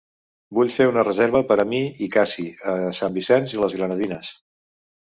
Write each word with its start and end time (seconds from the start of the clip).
Vull 0.59 0.71
fer 0.75 0.87
una 0.91 1.03
reserva 1.07 1.43
per 1.53 1.59
a 1.65 1.67
mi 1.75 1.83
i 2.07 2.09
Cassie 2.17 2.73
a 2.75 2.77
Saint 3.03 3.17
Vincent 3.21 3.51
i 3.57 3.65
les 3.67 3.79
Grenadines. 3.81 4.35